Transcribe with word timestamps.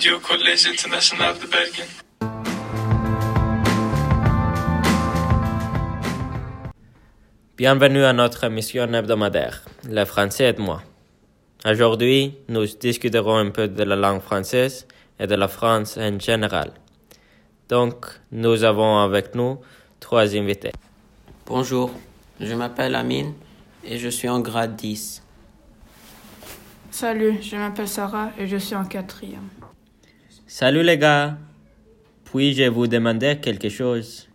Radio 0.00 0.18
Collège 0.18 0.66
International 0.66 1.34
de 1.38 1.46
Bergen. 1.46 1.86
Bienvenue 7.54 8.04
à 8.04 8.14
notre 8.14 8.44
émission 8.44 8.90
hebdomadaire, 8.94 9.62
Le 9.86 10.06
français 10.06 10.54
et 10.56 10.58
moi. 10.58 10.80
Aujourd'hui, 11.66 12.34
nous 12.48 12.64
discuterons 12.64 13.36
un 13.36 13.50
peu 13.50 13.68
de 13.68 13.82
la 13.82 13.94
langue 13.94 14.22
française 14.22 14.88
et 15.18 15.26
de 15.26 15.34
la 15.34 15.48
France 15.48 15.98
en 15.98 16.18
général. 16.18 16.70
Donc, 17.68 18.06
nous 18.32 18.64
avons 18.64 19.00
avec 19.00 19.34
nous 19.34 19.60
trois 20.00 20.34
invités. 20.34 20.72
Bonjour, 21.44 21.90
je 22.40 22.54
m'appelle 22.54 22.94
Amine 22.94 23.34
et 23.84 23.98
je 23.98 24.08
suis 24.08 24.30
en 24.30 24.40
grade 24.40 24.76
10. 24.76 25.22
Salut, 26.90 27.42
je 27.42 27.56
m'appelle 27.56 27.86
Sarah 27.86 28.30
et 28.38 28.46
je 28.46 28.56
suis 28.56 28.74
en 28.74 28.86
quatrième. 28.86 29.59
Salut 30.60 30.82
les 30.82 30.98
gars. 30.98 31.38
Puis-je 32.24 32.64
vous 32.64 32.86
demander 32.86 33.38
quelque 33.40 33.70
chose? 33.70 34.28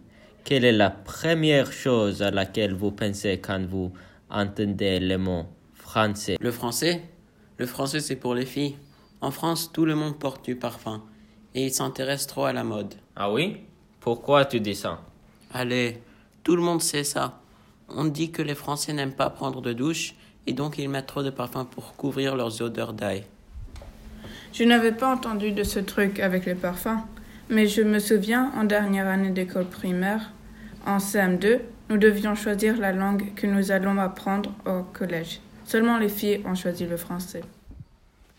Quelle 0.43 0.65
est 0.65 0.71
la 0.71 0.89
première 0.89 1.71
chose 1.71 2.23
à 2.23 2.31
laquelle 2.31 2.73
vous 2.73 2.89
pensez 2.89 3.37
quand 3.39 3.63
vous 3.67 3.91
entendez 4.31 4.99
le 4.99 5.19
mot 5.19 5.45
français? 5.75 6.37
Le 6.41 6.51
français? 6.51 7.03
Le 7.59 7.67
français 7.67 7.99
c'est 7.99 8.15
pour 8.15 8.33
les 8.33 8.47
filles. 8.47 8.75
En 9.21 9.29
France, 9.29 9.71
tout 9.71 9.85
le 9.85 9.93
monde 9.93 10.17
porte 10.17 10.43
du 10.43 10.55
parfum 10.55 11.03
et 11.53 11.65
ils 11.65 11.71
s'intéressent 11.71 12.25
trop 12.25 12.45
à 12.45 12.53
la 12.53 12.63
mode. 12.63 12.95
Ah 13.15 13.31
oui? 13.31 13.57
Pourquoi 13.99 14.45
tu 14.45 14.59
dis 14.59 14.73
ça? 14.73 15.01
Allez, 15.53 16.01
tout 16.43 16.55
le 16.55 16.63
monde 16.63 16.81
sait 16.81 17.03
ça. 17.03 17.39
On 17.87 18.05
dit 18.05 18.31
que 18.31 18.41
les 18.41 18.55
Français 18.55 18.93
n'aiment 18.93 19.13
pas 19.13 19.29
prendre 19.29 19.61
de 19.61 19.73
douche 19.73 20.15
et 20.47 20.53
donc 20.53 20.79
ils 20.79 20.89
mettent 20.89 21.05
trop 21.05 21.21
de 21.21 21.29
parfum 21.29 21.65
pour 21.65 21.95
couvrir 21.95 22.35
leurs 22.35 22.63
odeurs 22.63 22.93
d'ail. 22.93 23.25
Je 24.57 24.63
n'avais 24.63 24.93
pas 24.93 25.13
entendu 25.13 25.51
de 25.51 25.63
ce 25.63 25.79
truc 25.79 26.21
avec 26.21 26.45
les 26.45 26.55
parfums, 26.55 27.03
mais 27.49 27.67
je 27.67 27.81
me 27.81 27.99
souviens, 27.99 28.53
en 28.55 28.63
dernière 28.63 29.05
année 29.05 29.31
d'école 29.31 29.65
primaire, 29.65 30.31
en 30.85 30.97
CM2, 30.97 31.59
nous 31.89 31.97
devions 31.97 32.35
choisir 32.35 32.77
la 32.77 32.93
langue 32.93 33.33
que 33.35 33.47
nous 33.47 33.71
allons 33.71 33.99
apprendre 33.99 34.53
au 34.65 34.83
collège. 34.83 35.41
Seulement 35.65 35.97
les 35.97 36.07
filles 36.07 36.41
ont 36.45 36.55
choisi 36.55 36.85
le 36.85 36.95
français. 36.95 37.41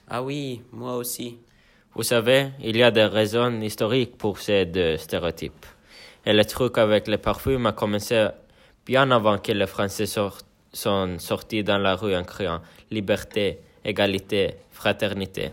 Ah 0.08 0.23
oui, 0.23 0.62
moi 0.73 0.97
aussi. 0.97 1.36
Vous 1.95 2.03
savez, 2.03 2.47
il 2.62 2.78
y 2.78 2.83
a 2.83 2.91
des 2.91 3.05
raisons 3.05 3.61
historiques 3.61 4.17
pour 4.17 4.39
ces 4.39 4.64
deux 4.64 4.97
stéréotypes. 4.97 5.67
Et 6.25 6.33
le 6.33 6.47
truc 6.47 6.78
avec 6.78 7.08
les 7.08 7.19
parfums 7.19 7.67
a 7.67 7.73
commencé 7.73 8.28
bien 8.86 9.11
avant 9.11 9.36
que 9.36 9.53
les 9.53 9.67
Français 9.67 10.06
sortent 10.06 10.47
sortis 10.73 11.62
dans 11.62 11.77
la 11.77 11.95
rue 11.95 12.17
en 12.17 12.25
criant 12.25 12.62
liberté, 12.91 13.58
égalité, 13.84 14.55
fraternité. 14.70 15.51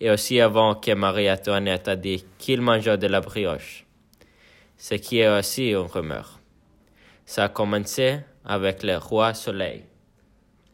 Et 0.00 0.10
aussi 0.10 0.40
avant 0.40 0.74
que 0.74 0.92
Marie-Antoinette 0.92 1.88
a 1.88 1.96
dit 1.96 2.24
qu'il 2.38 2.62
mangeait 2.62 2.96
de 2.96 3.06
la 3.06 3.20
brioche. 3.20 3.84
Ce 4.76 4.94
qui 4.94 5.18
est 5.18 5.28
aussi 5.28 5.70
une 5.70 5.86
rumeur. 5.86 6.40
Ça 7.26 7.44
a 7.44 7.48
commencé 7.48 8.20
avec 8.44 8.82
le 8.82 8.96
roi 8.96 9.34
Soleil. 9.34 9.84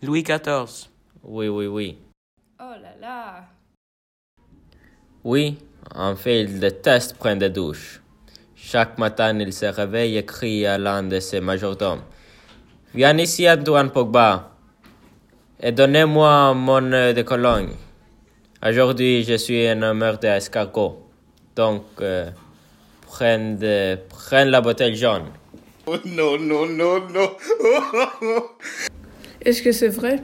Louis 0.00 0.22
XIV. 0.22 0.88
Oui, 1.24 1.48
oui, 1.48 1.66
oui. 1.66 1.98
Oh 2.60 2.74
là 2.80 2.94
là 3.00 3.44
Oui, 5.24 5.58
en 5.94 6.14
fait, 6.14 6.42
il 6.42 6.60
déteste 6.60 7.16
prendre 7.18 7.40
des 7.40 7.50
douches. 7.50 8.00
Chaque 8.54 8.96
matin, 8.98 9.38
il 9.38 9.52
se 9.52 9.66
réveille 9.66 10.16
et 10.16 10.24
crie 10.24 10.66
à 10.66 10.78
l'un 10.78 11.02
de 11.02 11.20
ses 11.20 11.40
majordomes 11.40 12.02
Viens 12.94 13.18
ici, 13.18 13.48
Antoine 13.48 13.90
Pogba, 13.90 14.52
et 15.60 15.72
donnez-moi 15.72 16.54
mon 16.54 16.92
œuf 16.92 17.14
de 17.14 17.22
Cologne. 17.22 17.68
Aujourd'hui, 18.64 19.22
je 19.24 19.36
suis 19.36 19.66
un 19.68 19.82
homme 19.82 20.16
d'escargot. 20.20 21.02
Donc, 21.54 21.84
euh, 22.00 22.30
prends, 23.02 23.38
de- 23.54 23.98
prends 24.08 24.44
la 24.44 24.60
bouteille 24.60 24.96
jaune. 24.96 25.26
Oh 25.86 25.96
non, 26.04 26.38
non, 26.38 26.66
non, 26.66 27.00
non. 27.12 27.30
Est-ce 29.40 29.62
que 29.62 29.72
c'est 29.72 29.88
vrai? 29.88 30.22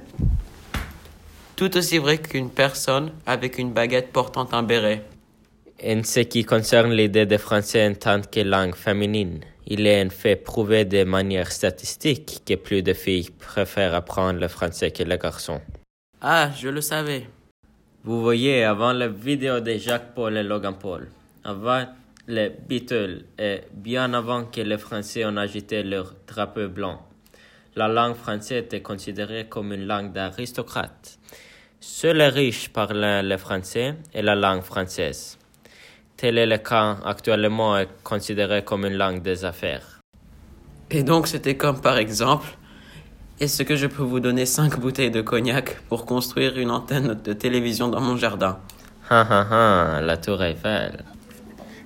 Tout 1.56 1.76
aussi 1.76 1.98
vrai 1.98 2.18
qu'une 2.18 2.50
personne 2.50 3.12
avec 3.26 3.58
une 3.58 3.72
baguette 3.72 4.10
portant 4.12 4.48
un 4.52 4.62
béret. 4.62 5.04
En 5.84 6.02
ce 6.02 6.20
qui 6.20 6.44
concerne 6.44 6.92
l'idée 6.92 7.26
de 7.26 7.36
français 7.36 7.86
en 7.86 7.94
tant 7.94 8.20
que 8.22 8.40
langue 8.40 8.74
féminine, 8.74 9.40
il 9.66 9.86
est 9.86 10.04
en 10.04 10.10
fait 10.10 10.36
prouvé 10.36 10.84
de 10.84 11.04
manière 11.04 11.52
statistique 11.52 12.42
que 12.46 12.54
plus 12.54 12.82
de 12.82 12.92
filles 12.94 13.30
préfèrent 13.38 13.94
apprendre 13.94 14.40
le 14.40 14.48
français 14.48 14.90
que 14.90 15.02
les 15.04 15.18
garçons. 15.18 15.60
Ah, 16.20 16.50
je 16.58 16.68
le 16.68 16.80
savais. 16.80 17.26
Vous 18.04 18.20
voyez, 18.20 18.64
avant 18.64 18.92
la 18.92 19.06
vidéo 19.06 19.60
de 19.60 19.74
Jacques 19.78 20.12
Paul 20.16 20.36
et 20.36 20.42
Logan 20.42 20.74
Paul, 20.76 21.08
avant 21.44 21.84
les 22.26 22.50
Beatles 22.50 23.26
et 23.38 23.60
bien 23.72 24.12
avant 24.12 24.46
que 24.46 24.60
les 24.60 24.76
Français 24.76 25.24
ont 25.24 25.36
agité 25.36 25.84
leur 25.84 26.12
drapeau 26.26 26.68
blanc, 26.68 27.06
la 27.76 27.86
langue 27.86 28.16
française 28.16 28.64
était 28.64 28.82
considérée 28.82 29.46
comme 29.48 29.72
une 29.72 29.86
langue 29.86 30.12
d'aristocrate. 30.12 31.16
Seuls 31.78 32.16
les 32.16 32.26
riches 32.26 32.70
parlaient 32.70 33.22
le 33.22 33.36
français 33.36 33.94
et 34.12 34.22
la 34.22 34.34
langue 34.34 34.62
française. 34.62 35.38
Tel 36.16 36.38
est 36.38 36.46
le 36.46 36.58
cas 36.58 36.96
actuellement 37.04 37.78
est 37.78 37.88
considéré 38.02 38.64
comme 38.64 38.84
une 38.84 38.96
langue 38.96 39.22
des 39.22 39.44
affaires. 39.44 40.00
Et 40.90 41.04
donc 41.04 41.28
c'était 41.28 41.56
comme 41.56 41.80
par 41.80 41.98
exemple, 41.98 42.48
est-ce 43.40 43.62
que 43.62 43.76
je 43.76 43.86
peux 43.86 44.02
vous 44.02 44.20
donner 44.20 44.46
5 44.46 44.78
bouteilles 44.78 45.10
de 45.10 45.20
cognac 45.20 45.80
pour 45.88 46.06
construire 46.06 46.58
une 46.58 46.70
antenne 46.70 47.18
de 47.22 47.32
télévision 47.32 47.88
dans 47.88 48.00
mon 48.00 48.16
jardin? 48.16 48.58
Ha 49.10 49.20
ha 49.20 49.46
ha, 49.50 50.00
la 50.00 50.16
tour 50.16 50.42
Eiffel. 50.42 51.04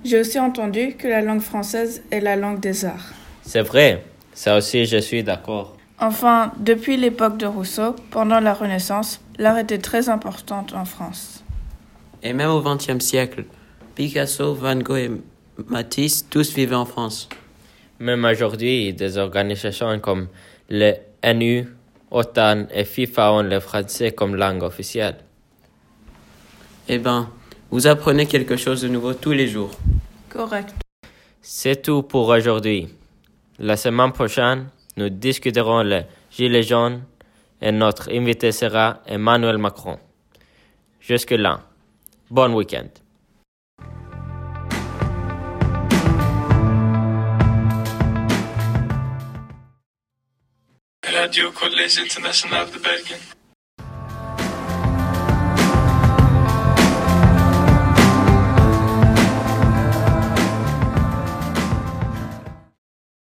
J'ai 0.03 0.19
aussi 0.19 0.39
entendu 0.39 0.95
que 0.97 1.07
la 1.07 1.21
langue 1.21 1.41
française 1.41 2.03
est 2.11 2.19
la 2.19 2.35
langue 2.35 2.59
des 2.59 2.85
arts. 2.85 3.11
C'est 3.41 3.61
vrai, 3.61 4.03
ça 4.33 4.57
aussi 4.57 4.85
je 4.85 4.97
suis 4.97 5.23
d'accord. 5.23 5.75
Enfin, 5.99 6.51
depuis 6.59 6.95
l'époque 6.95 7.37
de 7.37 7.47
Rousseau, 7.47 7.95
pendant 8.11 8.39
la 8.39 8.53
Renaissance, 8.53 9.19
l'art 9.39 9.57
était 9.57 9.79
très 9.79 10.09
important 10.09 10.65
en 10.75 10.85
France. 10.85 11.43
Et 12.21 12.33
même 12.33 12.51
au 12.51 12.61
XXe 12.61 13.03
siècle, 13.03 13.45
Picasso, 13.95 14.53
Van 14.53 14.75
Gogh 14.75 14.97
et 14.97 15.11
Matisse, 15.67 16.29
tous 16.29 16.53
vivaient 16.53 16.75
en 16.75 16.85
France. 16.85 17.29
Même 17.99 18.25
aujourd'hui, 18.25 18.93
des 18.93 19.17
organisations 19.17 19.99
comme 19.99 20.27
le 20.69 20.93
NU, 21.23 21.67
OTAN 22.11 22.67
et 22.71 22.85
FIFA 22.85 23.33
ont 23.33 23.41
le 23.43 23.59
français 23.59 24.11
comme 24.11 24.35
langue 24.35 24.63
officielle. 24.63 25.17
Eh 26.87 26.99
ben, 26.99 27.29
vous 27.69 27.87
apprenez 27.87 28.25
quelque 28.25 28.55
chose 28.55 28.81
de 28.81 28.87
nouveau 28.87 29.13
tous 29.13 29.33
les 29.33 29.47
jours. 29.47 29.71
Correct. 30.29 30.73
C'est 31.41 31.81
tout 31.81 32.03
pour 32.03 32.29
aujourd'hui. 32.29 32.87
La 33.59 33.75
semaine 33.75 34.11
prochaine, 34.11 34.69
nous 34.95 35.09
discuterons 35.09 35.83
le 35.83 36.01
gilet 36.31 36.63
jaune 36.63 37.03
et 37.61 37.71
notre 37.71 38.11
invité 38.11 38.51
sera 38.51 39.01
Emmanuel 39.05 39.57
Macron. 39.57 39.97
Jusque-là, 41.01 41.61
bon 42.29 42.53
week-end. 42.53 42.87
Radio 51.27 51.51
Collège 51.51 51.99
International 51.99 52.65
de. 52.71 53.36